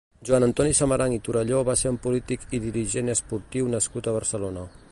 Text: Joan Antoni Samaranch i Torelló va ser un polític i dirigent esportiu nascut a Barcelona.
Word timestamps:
Joan 0.27 0.45
Antoni 0.45 0.71
Samaranch 0.77 1.17
i 1.17 1.19
Torelló 1.27 1.59
va 1.67 1.75
ser 1.81 1.91
un 1.95 1.99
polític 2.05 2.47
i 2.59 2.63
dirigent 2.65 3.13
esportiu 3.15 3.69
nascut 3.75 4.09
a 4.09 4.15
Barcelona. 4.17 4.65